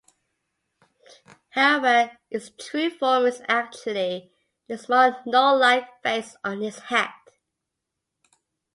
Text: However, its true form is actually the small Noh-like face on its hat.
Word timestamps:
However, 1.49 2.17
its 2.31 2.49
true 2.59 2.89
form 2.89 3.27
is 3.27 3.43
actually 3.47 4.31
the 4.67 4.79
small 4.79 5.21
Noh-like 5.27 6.01
face 6.01 6.35
on 6.43 6.63
its 6.63 6.79
hat. 6.79 7.13